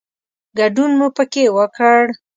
[0.57, 2.01] ګډون مو پکې وکړ.